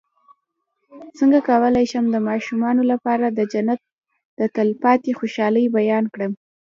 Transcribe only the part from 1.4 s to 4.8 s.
کولی شم د ماشومانو لپاره د جنت د تل